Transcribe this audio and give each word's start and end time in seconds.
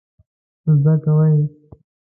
څه 0.63 0.71
زده 0.81 0.93
کوئ؟ 1.03 1.37